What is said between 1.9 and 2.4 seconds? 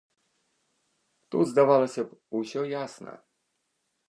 б,